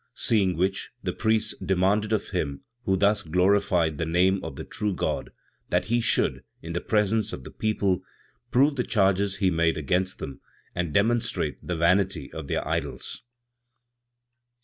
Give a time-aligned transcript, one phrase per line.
[0.15, 4.95] Seeing which, the priests demanded of him who thus glorified the name of the true
[4.95, 5.29] God,
[5.69, 8.01] that he should, in the presence of the people,
[8.49, 10.41] prove the charges he made against them,
[10.73, 13.21] and demonstrate the vanity of their idols.